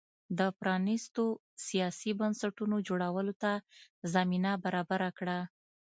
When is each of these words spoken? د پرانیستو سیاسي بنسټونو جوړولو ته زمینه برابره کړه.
د 0.39 0.41
پرانیستو 0.59 1.25
سیاسي 1.67 2.11
بنسټونو 2.19 2.75
جوړولو 2.87 3.33
ته 3.41 3.51
زمینه 4.13 4.51
برابره 4.63 5.09
کړه. 5.17 5.39